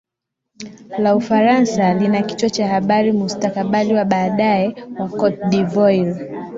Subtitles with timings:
[0.97, 6.29] la ufaransa lina kichwa cha habari mustakabali wa baadaye wa cote de voire